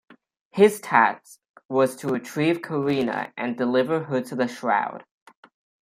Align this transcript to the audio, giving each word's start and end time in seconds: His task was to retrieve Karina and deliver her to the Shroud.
His 0.49 0.79
task 0.81 1.39
was 1.69 1.95
to 1.97 2.07
retrieve 2.07 2.63
Karina 2.63 3.31
and 3.37 3.55
deliver 3.55 4.05
her 4.05 4.19
to 4.21 4.35
the 4.35 4.47
Shroud. 4.47 5.05